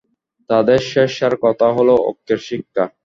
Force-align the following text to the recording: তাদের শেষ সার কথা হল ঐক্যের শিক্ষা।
তাদের 0.49 0.79
শেষ 0.91 1.09
সার 1.17 1.33
কথা 1.43 1.67
হল 1.75 1.89
ঐক্যের 2.01 2.39
শিক্ষা। 2.47 2.83